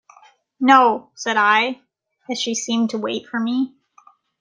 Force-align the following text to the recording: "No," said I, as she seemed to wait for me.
"No," 0.59 1.11
said 1.13 1.37
I, 1.37 1.79
as 2.27 2.39
she 2.41 2.55
seemed 2.55 2.89
to 2.89 2.97
wait 2.97 3.27
for 3.27 3.39
me. 3.39 3.75